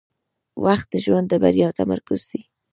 [0.65, 2.41] •وخت د ژوند د بریا تمرکز دی.